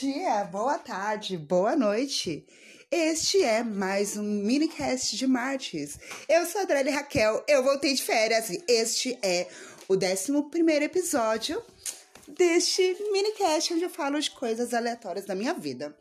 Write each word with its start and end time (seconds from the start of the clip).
dia, 0.00 0.44
boa 0.44 0.78
tarde, 0.78 1.36
boa 1.36 1.74
noite. 1.74 2.46
Este 2.88 3.42
é 3.42 3.64
mais 3.64 4.16
um 4.16 4.22
minicast 4.22 5.16
de 5.16 5.26
Martes. 5.26 5.98
Eu 6.28 6.46
sou 6.46 6.60
a 6.60 6.64
Adrele 6.64 6.90
Raquel, 6.90 7.42
eu 7.48 7.64
voltei 7.64 7.92
de 7.94 8.02
férias 8.04 8.48
e 8.48 8.62
este 8.68 9.18
é 9.20 9.48
o 9.88 9.94
11 9.94 10.84
episódio 10.84 11.60
deste 12.28 12.96
minicast 13.10 13.74
onde 13.74 13.82
eu 13.82 13.90
falo 13.90 14.20
de 14.20 14.30
coisas 14.30 14.72
aleatórias 14.72 15.24
da 15.24 15.34
minha 15.34 15.52
vida. 15.52 15.96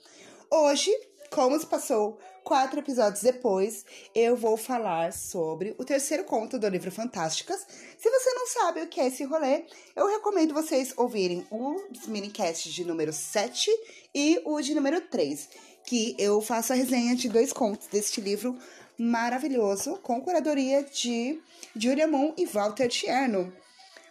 Hoje, 0.52 0.91
como 1.29 1.59
se 1.59 1.65
passou 1.65 2.17
quatro 2.43 2.79
episódios 2.79 3.21
depois, 3.21 3.85
eu 4.15 4.35
vou 4.35 4.55
falar 4.55 5.11
sobre 5.11 5.75
o 5.77 5.83
terceiro 5.83 6.23
conto 6.23 6.57
do 6.57 6.67
livro 6.69 6.91
Fantásticas. 6.91 7.65
Se 7.97 8.09
você 8.09 8.33
não 8.33 8.47
sabe 8.47 8.81
o 8.81 8.87
que 8.87 9.01
é 9.01 9.07
esse 9.07 9.23
rolê, 9.23 9.65
eu 9.95 10.07
recomendo 10.07 10.53
vocês 10.53 10.93
ouvirem 10.95 11.45
o 11.51 11.75
minicast 12.07 12.71
de 12.71 12.85
número 12.85 13.11
7 13.11 13.69
e 14.15 14.41
o 14.45 14.61
de 14.61 14.73
número 14.73 15.01
3, 15.01 15.49
que 15.85 16.15
eu 16.18 16.41
faço 16.41 16.71
a 16.71 16.75
resenha 16.75 17.15
de 17.15 17.27
dois 17.27 17.51
contos 17.51 17.87
deste 17.87 18.21
livro 18.21 18.57
maravilhoso, 18.97 19.97
com 19.97 20.21
curadoria 20.21 20.83
de 20.83 21.39
Julia 21.75 22.07
Moon 22.07 22.33
e 22.37 22.46
Walter 22.46 22.87
Tierno. 22.87 23.54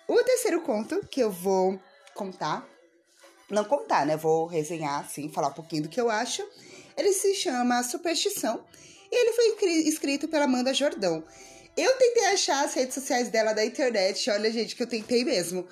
O 0.06 0.22
terceiro 0.22 0.60
conto 0.60 1.00
que 1.08 1.20
eu 1.20 1.30
vou 1.30 1.80
contar, 2.14 2.68
não 3.50 3.64
contar, 3.64 4.04
né? 4.06 4.16
Vou 4.16 4.46
resenhar, 4.46 5.00
assim, 5.00 5.28
falar 5.28 5.48
um 5.48 5.54
pouquinho 5.54 5.84
do 5.84 5.88
que 5.88 6.00
eu 6.00 6.10
acho 6.10 6.46
ele 6.96 7.12
se 7.12 7.34
chama 7.34 7.82
Superstição 7.82 8.64
e 9.10 9.14
ele 9.14 9.32
foi 9.32 9.70
escrito 9.88 10.28
pela 10.28 10.44
Amanda 10.44 10.72
Jordão. 10.74 11.22
Eu 11.76 11.94
tentei 11.96 12.26
achar 12.26 12.64
as 12.64 12.74
redes 12.74 12.94
sociais 12.94 13.28
dela 13.28 13.52
da 13.52 13.64
internet, 13.64 14.30
olha, 14.30 14.50
gente, 14.50 14.74
que 14.74 14.82
eu 14.82 14.86
tentei 14.86 15.24
mesmo. 15.24 15.66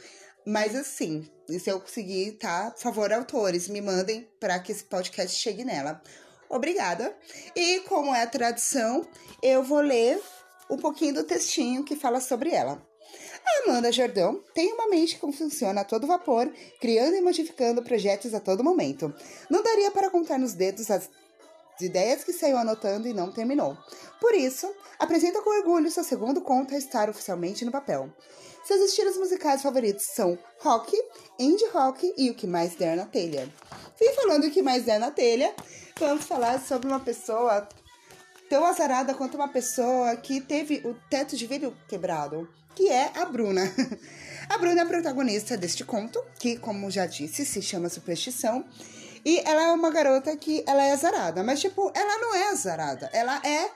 Mas 0.47 0.75
assim, 0.77 1.27
se 1.49 1.71
eu 1.71 1.81
conseguir, 1.81 2.33
tá? 2.33 2.71
Por 2.71 2.83
favor, 2.83 3.13
autores, 3.13 3.69
me 3.69 3.81
mandem 3.81 4.29
para 4.39 4.59
que 4.59 4.73
esse 4.73 4.85
podcast 4.85 5.39
chegue 5.41 5.65
nela. 5.65 6.03
Obrigada. 6.49 7.17
E 7.57 7.81
como 7.81 8.15
é 8.15 8.23
a 8.23 8.27
tradição, 8.27 9.07
eu 9.43 9.63
vou 9.63 9.81
ler 9.81 10.21
um 10.71 10.77
pouquinho 10.77 11.15
do 11.15 11.25
textinho 11.25 11.85
que 11.85 11.97
fala 11.97 12.21
sobre 12.21 12.51
ela. 12.51 12.87
A 13.47 13.71
Amanda 13.71 13.93
Jordão 13.93 14.43
tem 14.55 14.73
uma 14.73 14.89
mente 14.89 15.19
que 15.19 15.33
funciona 15.33 15.83
a 15.83 15.85
todo 15.85 16.07
vapor, 16.07 16.51
criando 16.81 17.15
e 17.15 17.21
modificando 17.21 17.83
projetos 17.83 18.35
a 18.35 18.41
todo 18.41 18.65
momento. 18.65 19.13
Não 19.51 19.63
daria 19.63 19.91
para 19.91 20.11
contar 20.11 20.39
nos 20.39 20.55
dedos 20.55 20.91
as 20.91 21.09
ideias 21.81 22.25
que 22.25 22.33
saiu 22.33 22.57
anotando 22.57 23.09
e 23.09 23.13
não 23.13 23.33
terminou. 23.33 23.77
Por 24.21 24.35
isso, 24.35 24.73
apresenta 24.99 25.43
com 25.43 25.51
orgulho 25.51 25.91
seu 25.91 26.05
segundo 26.05 26.41
conto 26.41 26.75
a 26.75 26.79
estar 26.79 27.11
oficialmente 27.11 27.65
no 27.65 27.73
papel. 27.73 28.11
Seus 28.65 28.81
estilos 28.81 29.19
musicais 29.19 29.63
favoritos 29.63 30.07
são 30.07 30.39
rock, 30.61 30.97
indie 31.39 31.67
rock 31.69 32.15
e 32.17 32.31
o 32.31 32.35
que 32.35 32.47
mais 32.47 32.75
der 32.75 32.97
na 32.97 33.05
telha. 33.05 33.47
E 34.01 34.13
falando 34.15 34.45
o 34.45 34.51
que 34.51 34.63
mais 34.63 34.85
der 34.85 34.99
na 34.99 35.11
telha, 35.11 35.55
vamos 35.99 36.25
falar 36.25 36.61
sobre 36.61 36.89
uma 36.89 37.01
pessoa 37.01 37.69
tão 38.49 38.65
azarada 38.65 39.15
quanto 39.15 39.37
uma 39.37 39.49
pessoa 39.49 40.17
que 40.17 40.41
teve 40.41 40.83
o 40.85 40.95
teto 41.09 41.37
de 41.37 41.47
vidro 41.47 41.77
quebrado 41.89 42.49
que 42.75 42.89
é 42.89 43.13
a 43.15 43.25
Bruna. 43.25 43.63
A 44.47 44.59
Bruna 44.59 44.81
é 44.81 44.83
a 44.83 44.87
protagonista 44.87 45.57
deste 45.57 45.85
conto, 45.85 46.23
que, 46.39 46.59
como 46.59 46.91
já 46.91 47.07
disse, 47.07 47.47
se 47.47 47.63
chama 47.63 47.89
Superstição. 47.89 48.63
E 49.25 49.39
ela 49.39 49.63
é 49.63 49.73
uma 49.73 49.91
garota 49.91 50.37
que 50.37 50.63
ela 50.67 50.85
é 50.85 50.93
azarada, 50.93 51.43
mas 51.43 51.61
tipo, 51.61 51.91
ela 51.95 52.19
não 52.19 52.35
é 52.35 52.51
azarada. 52.51 53.09
Ela 53.15 53.41
é 53.43 53.71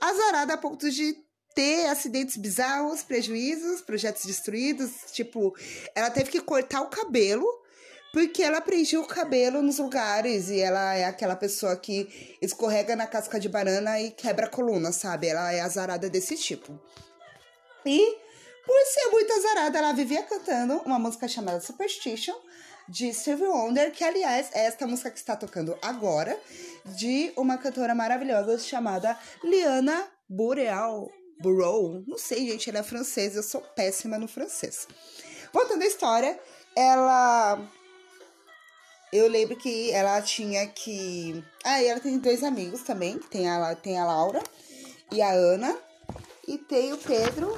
azarada 0.00 0.54
a 0.54 0.56
ponto 0.56 0.90
de 0.90 1.14
ter 1.54 1.88
acidentes 1.88 2.38
bizarros, 2.38 3.02
prejuízos, 3.02 3.82
projetos 3.82 4.24
destruídos. 4.24 4.90
Tipo, 5.12 5.54
ela 5.94 6.08
teve 6.08 6.30
que 6.30 6.40
cortar 6.40 6.80
o 6.80 6.88
cabelo 6.88 7.46
porque 8.12 8.42
ela 8.42 8.60
prendia 8.60 9.00
o 9.00 9.06
cabelo 9.06 9.62
nos 9.62 9.78
lugares 9.78 10.48
e 10.48 10.60
ela 10.60 10.94
é 10.94 11.04
aquela 11.04 11.36
pessoa 11.36 11.76
que 11.76 12.36
escorrega 12.40 12.96
na 12.96 13.06
casca 13.06 13.38
de 13.38 13.48
banana 13.48 14.00
e 14.00 14.10
quebra 14.10 14.46
a 14.46 14.50
coluna, 14.50 14.92
sabe? 14.92 15.28
Ela 15.28 15.52
é 15.52 15.60
azarada 15.60 16.08
desse 16.08 16.36
tipo. 16.36 16.78
E 17.84 18.16
por 18.66 18.76
ser 18.86 19.10
muito 19.10 19.32
azarada, 19.32 19.78
ela 19.78 19.92
vivia 19.92 20.22
cantando 20.22 20.74
uma 20.84 20.98
música 20.98 21.26
chamada 21.26 21.60
Superstition, 21.60 22.34
de 22.88 23.12
Stevie 23.12 23.46
Wonder, 23.46 23.92
que 23.92 24.02
aliás 24.02 24.48
é 24.52 24.64
esta 24.64 24.86
música 24.86 25.10
que 25.10 25.18
está 25.18 25.36
tocando 25.36 25.78
agora, 25.82 26.38
de 26.84 27.32
uma 27.36 27.58
cantora 27.58 27.94
maravilhosa 27.94 28.58
chamada 28.58 29.18
Liana 29.44 30.08
Boreal. 30.28 31.10
Burrow, 31.40 32.02
não 32.06 32.18
sei, 32.18 32.48
gente, 32.48 32.68
ela 32.68 32.80
é 32.80 32.82
francesa, 32.82 33.38
eu 33.38 33.42
sou 33.42 33.60
péssima 33.60 34.18
no 34.18 34.26
francês. 34.26 34.88
Voltando 35.52 35.82
à 35.82 35.86
história, 35.86 36.38
ela. 36.74 37.60
Eu 39.12 39.28
lembro 39.28 39.56
que 39.56 39.90
ela 39.92 40.20
tinha 40.22 40.66
que. 40.66 41.42
Ah, 41.64 41.82
e 41.82 41.86
ela 41.86 42.00
tem 42.00 42.18
dois 42.18 42.42
amigos 42.42 42.82
também. 42.82 43.18
Tem 43.18 43.48
a, 43.48 43.74
tem 43.74 43.98
a 43.98 44.04
Laura 44.04 44.42
e 45.10 45.22
a 45.22 45.30
Ana. 45.30 45.76
E 46.46 46.56
tem 46.58 46.92
o 46.92 46.98
Pedro 46.98 47.54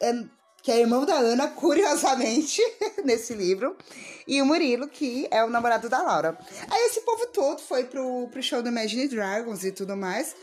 é, 0.00 0.24
que 0.62 0.70
é 0.70 0.80
irmão 0.80 1.04
da 1.04 1.14
Ana, 1.14 1.48
curiosamente, 1.56 2.60
nesse 3.04 3.34
livro, 3.34 3.76
e 4.26 4.40
o 4.40 4.46
Murilo, 4.46 4.88
que 4.88 5.28
é 5.30 5.44
o 5.44 5.50
namorado 5.50 5.88
da 5.88 6.02
Laura. 6.02 6.38
Aí 6.70 6.86
esse 6.86 7.00
povo 7.02 7.26
todo 7.26 7.60
foi 7.60 7.84
pro, 7.84 8.28
pro 8.28 8.42
show 8.42 8.62
do 8.62 8.68
Imagine 8.68 9.08
Dragons 9.08 9.64
e 9.64 9.72
tudo 9.72 9.96
mais, 9.96 10.34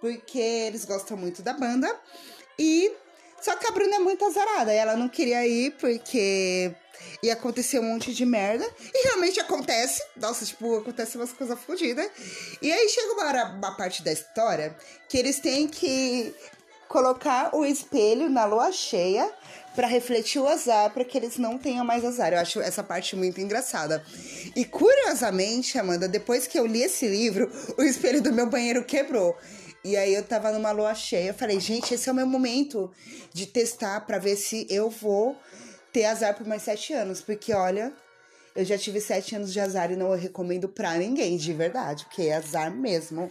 porque 0.00 0.38
eles 0.38 0.84
gostam 0.84 1.16
muito 1.16 1.42
da 1.42 1.52
banda. 1.52 1.94
E 2.58 2.92
só 3.40 3.56
que 3.56 3.66
a 3.66 3.70
Bruna 3.70 3.96
é 3.96 3.98
muito 3.98 4.24
azarada, 4.24 4.72
e 4.72 4.76
ela 4.76 4.96
não 4.96 5.08
queria 5.08 5.46
ir 5.46 5.72
porque 5.72 6.74
ia 7.24 7.32
acontecer 7.32 7.78
um 7.78 7.84
monte 7.84 8.14
de 8.14 8.24
merda. 8.24 8.68
E 8.92 9.06
realmente 9.08 9.40
acontece. 9.40 10.02
Nossa, 10.16 10.44
tipo, 10.44 10.76
acontece 10.76 11.16
umas 11.16 11.32
coisas 11.32 11.58
fodidas. 11.60 12.08
E 12.60 12.72
aí 12.72 12.88
chega 12.88 13.12
uma, 13.14 13.44
uma 13.52 13.76
parte 13.76 14.02
da 14.02 14.12
história 14.12 14.76
que 15.08 15.18
eles 15.18 15.40
têm 15.40 15.66
que 15.66 16.34
colocar 16.88 17.54
o 17.54 17.64
espelho 17.64 18.28
na 18.28 18.44
lua 18.44 18.70
cheia 18.70 19.30
para 19.74 19.88
refletir 19.88 20.40
o 20.40 20.46
azar, 20.46 20.90
para 20.90 21.04
que 21.04 21.18
eles 21.18 21.36
não 21.36 21.58
tenham 21.58 21.84
mais 21.84 22.04
azar. 22.04 22.32
Eu 22.32 22.38
acho 22.38 22.60
essa 22.60 22.82
parte 22.82 23.16
muito 23.16 23.40
engraçada. 23.40 24.04
E 24.54 24.64
curiosamente, 24.64 25.76
Amanda, 25.78 26.06
depois 26.06 26.46
que 26.46 26.58
eu 26.58 26.66
li 26.66 26.82
esse 26.82 27.08
livro, 27.08 27.50
o 27.76 27.82
espelho 27.82 28.22
do 28.22 28.32
meu 28.32 28.48
banheiro 28.48 28.84
quebrou. 28.84 29.36
E 29.82 29.96
aí 29.96 30.14
eu 30.14 30.22
tava 30.22 30.52
numa 30.52 30.70
lua 30.70 30.94
cheia, 30.94 31.28
eu 31.28 31.34
falei, 31.34 31.60
gente, 31.60 31.92
esse 31.92 32.08
é 32.08 32.12
o 32.12 32.14
meu 32.14 32.26
momento 32.26 32.90
de 33.34 33.46
testar 33.46 34.00
para 34.06 34.18
ver 34.18 34.36
se 34.36 34.66
eu 34.70 34.88
vou 34.88 35.36
ter 35.94 36.06
azar 36.06 36.34
por 36.34 36.44
mais 36.44 36.62
sete 36.62 36.92
anos, 36.92 37.22
porque 37.22 37.54
olha, 37.54 37.92
eu 38.56 38.64
já 38.64 38.76
tive 38.76 39.00
sete 39.00 39.36
anos 39.36 39.52
de 39.52 39.60
azar 39.60 39.92
e 39.92 39.96
não 39.96 40.12
recomendo 40.16 40.68
pra 40.68 40.94
ninguém, 40.94 41.36
de 41.36 41.52
verdade, 41.52 42.04
porque 42.04 42.22
é 42.22 42.34
azar 42.34 42.68
mesmo. 42.74 43.30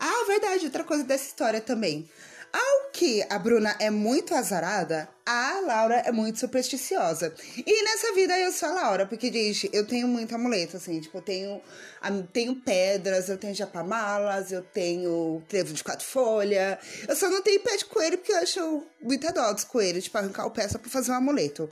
Ah, 0.00 0.24
verdade, 0.26 0.64
outra 0.64 0.82
coisa 0.82 1.04
dessa 1.04 1.26
história 1.26 1.60
também. 1.60 2.08
Que 2.94 3.26
a 3.28 3.40
Bruna 3.40 3.74
é 3.80 3.90
muito 3.90 4.36
azarada, 4.36 5.08
a 5.26 5.60
Laura 5.66 5.96
é 5.96 6.12
muito 6.12 6.38
supersticiosa. 6.38 7.34
E 7.58 7.84
nessa 7.84 8.12
vida 8.14 8.38
eu 8.38 8.52
sou 8.52 8.68
a 8.68 8.72
Laura, 8.72 9.04
porque, 9.04 9.32
gente, 9.32 9.68
eu 9.72 9.84
tenho 9.84 10.06
muito 10.06 10.32
amuleto, 10.32 10.76
assim, 10.76 11.00
tipo, 11.00 11.18
eu 11.18 11.22
tenho, 11.22 11.60
tenho 12.32 12.54
pedras, 12.54 13.28
eu 13.28 13.36
tenho 13.36 13.52
japamalas, 13.52 14.52
eu 14.52 14.62
tenho 14.62 15.42
trevo 15.48 15.74
de 15.74 15.82
quatro 15.82 16.06
folhas. 16.06 16.78
Eu 17.08 17.16
só 17.16 17.28
não 17.28 17.42
tenho 17.42 17.60
pé 17.62 17.76
de 17.76 17.84
coelho 17.84 18.16
porque 18.16 18.30
eu 18.30 18.36
acho 18.36 18.86
muita 19.02 19.32
dó 19.32 19.52
dos 19.52 19.64
coelhos, 19.64 20.04
tipo, 20.04 20.16
arrancar 20.16 20.46
o 20.46 20.52
pé 20.52 20.68
só 20.68 20.78
pra 20.78 20.88
fazer 20.88 21.10
um 21.10 21.16
amuleto. 21.16 21.68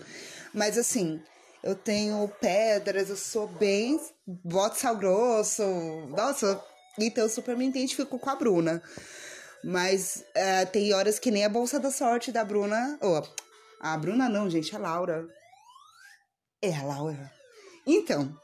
Mas, 0.52 0.76
assim, 0.76 1.22
eu 1.62 1.76
tenho 1.76 2.26
pedras, 2.40 3.10
eu 3.10 3.16
sou 3.16 3.46
bem. 3.46 4.00
boto 4.26 4.76
sal 4.76 4.96
grosso. 4.96 5.62
Nossa, 6.08 6.60
então 6.98 7.22
eu 7.22 7.30
super 7.30 7.56
me 7.56 7.68
identifico 7.68 8.18
com 8.18 8.28
a 8.28 8.34
Bruna. 8.34 8.82
Mas 9.64 10.24
é, 10.34 10.64
tem 10.64 10.92
horas 10.92 11.18
que 11.18 11.30
nem 11.30 11.44
a 11.44 11.48
bolsa 11.48 11.78
da 11.78 11.90
sorte 11.90 12.32
da 12.32 12.44
Bruna. 12.44 12.98
Oh, 13.00 13.22
a 13.80 13.96
Bruna 13.96 14.28
não, 14.28 14.50
gente, 14.50 14.74
a 14.74 14.78
Laura. 14.78 15.26
É 16.60 16.74
a 16.74 16.82
Laura. 16.82 17.32
Então. 17.86 18.36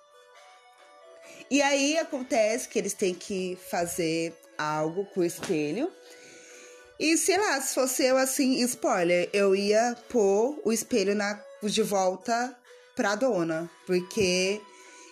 E 1.51 1.63
aí 1.63 1.99
acontece 1.99 2.69
que 2.69 2.79
eles 2.79 2.93
têm 2.93 3.15
que 3.15 3.59
fazer 3.71 4.37
algo 4.57 5.07
com 5.07 5.21
o 5.21 5.25
espelho. 5.25 5.91
E 6.99 7.17
sei 7.17 7.39
lá, 7.39 7.61
se 7.61 7.75
fosse 7.75 8.05
eu 8.05 8.17
assim, 8.19 8.61
spoiler, 8.65 9.31
eu 9.33 9.55
ia 9.55 9.97
pôr 10.09 10.61
o 10.65 10.73
espelho 10.73 11.15
na, 11.15 11.41
de 11.63 11.83
volta 11.83 12.57
pra 12.97 13.15
dona. 13.15 13.71
Porque 13.87 14.61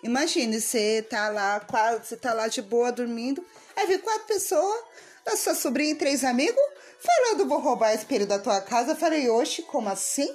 imagine, 0.02 0.60
você 0.60 1.02
tá 1.08 1.28
lá, 1.28 1.64
você 2.02 2.16
tá 2.16 2.34
lá 2.34 2.48
de 2.48 2.60
boa 2.60 2.90
dormindo, 2.90 3.44
aí 3.76 3.86
vem 3.86 3.98
quatro 3.98 4.26
pessoas 4.26 4.84
da 5.26 5.36
sua 5.36 5.54
sobrinha 5.54 5.90
e 5.90 5.96
três 5.96 6.22
amigos, 6.24 6.62
falando 7.00 7.48
vou 7.48 7.58
roubar 7.58 7.92
espelho 7.92 8.26
da 8.26 8.38
tua 8.38 8.60
casa. 8.60 8.94
Falei, 8.94 9.28
oxe, 9.28 9.62
como 9.62 9.88
assim? 9.88 10.32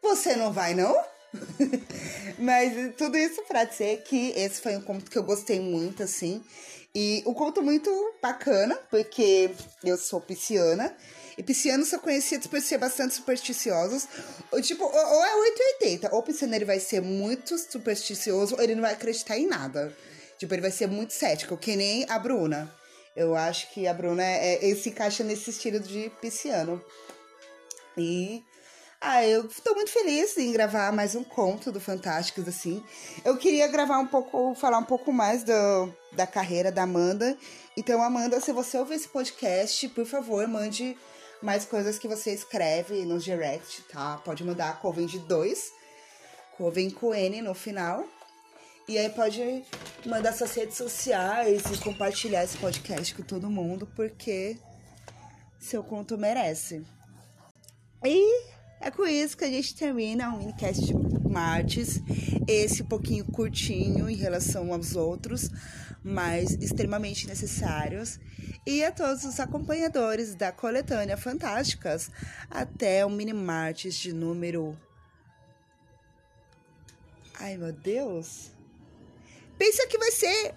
Você 0.00 0.36
não 0.36 0.52
vai, 0.52 0.74
não? 0.74 0.96
Mas 2.38 2.94
tudo 2.96 3.18
isso 3.18 3.42
pra 3.42 3.64
dizer 3.64 4.02
que 4.04 4.30
esse 4.36 4.60
foi 4.60 4.76
um 4.76 4.80
conto 4.80 5.10
que 5.10 5.18
eu 5.18 5.24
gostei 5.24 5.58
muito, 5.60 6.02
assim. 6.02 6.42
E 6.94 7.22
um 7.26 7.34
conto 7.34 7.62
muito 7.62 7.90
bacana, 8.22 8.78
porque 8.90 9.50
eu 9.82 9.96
sou 9.96 10.20
pisciana. 10.20 10.94
E 11.36 11.42
piscianos 11.42 11.88
são 11.88 11.98
conhecidos 11.98 12.46
por 12.46 12.60
ser 12.60 12.78
bastante 12.78 13.14
supersticiosos. 13.14 14.06
Ou, 14.52 14.60
tipo, 14.60 14.84
ou, 14.84 14.90
ou 14.90 15.24
é 15.24 15.36
880. 15.36 16.14
Ou 16.14 16.20
o 16.20 16.22
pisciano 16.22 16.54
ele 16.54 16.66
vai 16.66 16.78
ser 16.78 17.00
muito 17.00 17.56
supersticioso, 17.58 18.54
ou 18.54 18.62
ele 18.62 18.74
não 18.74 18.82
vai 18.82 18.92
acreditar 18.92 19.38
em 19.38 19.46
nada. 19.46 19.96
Tipo, 20.38 20.54
ele 20.54 20.62
vai 20.62 20.70
ser 20.70 20.86
muito 20.86 21.12
cético, 21.12 21.56
que 21.56 21.74
nem 21.74 22.04
a 22.08 22.18
Bruna. 22.18 22.81
Eu 23.14 23.36
acho 23.36 23.70
que 23.72 23.86
a 23.86 23.92
Bruna 23.92 24.22
é, 24.22 24.70
é, 24.70 24.74
se 24.74 24.88
encaixa 24.88 25.22
nesse 25.22 25.50
estilo 25.50 25.78
de 25.78 26.10
pisciano. 26.20 26.82
E 27.96 28.42
ah, 29.04 29.26
eu 29.26 29.48
tô 29.64 29.74
muito 29.74 29.90
feliz 29.90 30.36
em 30.38 30.52
gravar 30.52 30.92
mais 30.92 31.14
um 31.14 31.24
conto 31.24 31.72
do 31.72 31.80
Fantásticos, 31.80 32.46
assim. 32.46 32.82
Eu 33.24 33.36
queria 33.36 33.66
gravar 33.66 33.98
um 33.98 34.06
pouco, 34.06 34.54
falar 34.54 34.78
um 34.78 34.84
pouco 34.84 35.12
mais 35.12 35.42
do, 35.42 35.92
da 36.12 36.26
carreira 36.26 36.70
da 36.70 36.84
Amanda. 36.84 37.36
Então, 37.76 38.00
Amanda, 38.00 38.40
se 38.40 38.52
você 38.52 38.78
ouvir 38.78 38.94
esse 38.94 39.08
podcast, 39.08 39.88
por 39.88 40.06
favor, 40.06 40.46
mande 40.46 40.96
mais 41.42 41.64
coisas 41.64 41.98
que 41.98 42.06
você 42.06 42.32
escreve 42.32 43.04
no 43.04 43.18
direct, 43.18 43.82
tá? 43.92 44.18
Pode 44.24 44.44
mandar 44.44 44.80
Coven 44.80 45.06
de 45.06 45.18
2, 45.18 45.72
Coven 46.56 46.88
com 46.88 47.12
N 47.12 47.42
no 47.42 47.54
final. 47.54 48.04
E 48.88 48.98
aí 48.98 49.08
pode 49.10 49.64
mandar 50.04 50.32
suas 50.32 50.54
redes 50.54 50.76
sociais 50.76 51.62
e 51.70 51.78
compartilhar 51.78 52.42
esse 52.42 52.58
podcast 52.58 53.14
com 53.14 53.22
todo 53.22 53.48
mundo, 53.48 53.86
porque 53.94 54.56
seu 55.58 55.84
conto 55.84 56.18
merece. 56.18 56.84
E 58.04 58.52
é 58.80 58.90
com 58.90 59.06
isso 59.06 59.36
que 59.36 59.44
a 59.44 59.50
gente 59.50 59.76
termina 59.76 60.34
o 60.34 60.38
minicast 60.38 60.84
de 60.84 60.92
Martes. 61.28 62.00
Esse 62.48 62.82
um 62.82 62.86
pouquinho 62.86 63.24
curtinho 63.24 64.10
em 64.10 64.16
relação 64.16 64.72
aos 64.72 64.96
outros, 64.96 65.48
mas 66.02 66.52
extremamente 66.54 67.28
necessários. 67.28 68.18
E 68.66 68.84
a 68.84 68.90
todos 68.90 69.24
os 69.24 69.38
acompanhadores 69.38 70.34
da 70.34 70.50
coletânea 70.50 71.16
Fantásticas 71.16 72.10
até 72.50 73.06
o 73.06 73.10
mini 73.10 73.32
Martes 73.32 73.94
de 73.94 74.12
número. 74.12 74.76
Ai 77.38 77.56
meu 77.56 77.72
Deus! 77.72 78.50
Pensa 79.62 79.86
que 79.86 79.96
vai 79.96 80.10
ser 80.10 80.56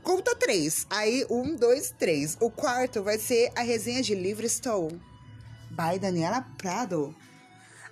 conta 0.00 0.32
três. 0.36 0.86
Aí, 0.88 1.26
um, 1.28 1.56
dois, 1.56 1.92
três. 1.98 2.36
O 2.40 2.48
quarto 2.48 3.02
vai 3.02 3.18
ser 3.18 3.50
a 3.56 3.62
resenha 3.62 4.00
de 4.00 4.14
Livre 4.14 4.46
Estou. 4.46 4.92
By 5.70 5.98
Daniela 5.98 6.46
Prado. 6.56 7.12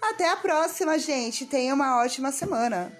Até 0.00 0.30
a 0.30 0.36
próxima, 0.36 1.00
gente. 1.00 1.46
Tenha 1.46 1.74
uma 1.74 2.00
ótima 2.00 2.30
semana. 2.30 2.96